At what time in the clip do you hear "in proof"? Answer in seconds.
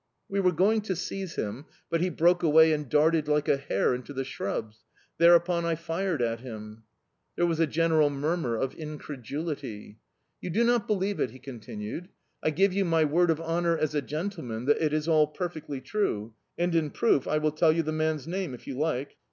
16.73-17.27